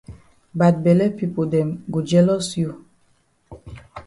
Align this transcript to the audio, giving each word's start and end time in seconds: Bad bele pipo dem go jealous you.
Bad 0.57 0.75
bele 0.83 1.05
pipo 1.17 1.41
dem 1.51 1.69
go 1.91 1.99
jealous 2.09 2.47
you. 2.61 2.71